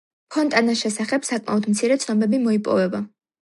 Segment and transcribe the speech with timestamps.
[0.35, 3.05] ფონტანას შესახებ საკმაოდ მცირე ცნობები მოიპოვება.